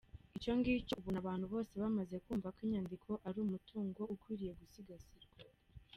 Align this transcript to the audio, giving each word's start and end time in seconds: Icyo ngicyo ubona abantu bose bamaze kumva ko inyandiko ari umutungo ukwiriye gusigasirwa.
Icyo 0.37 0.51
ngicyo 0.57 0.93
ubona 0.99 1.17
abantu 1.23 1.45
bose 1.53 1.73
bamaze 1.81 2.15
kumva 2.25 2.47
ko 2.55 2.59
inyandiko 2.65 3.09
ari 3.27 3.37
umutungo 3.45 4.01
ukwiriye 4.13 4.51
gusigasirwa. 4.59 5.29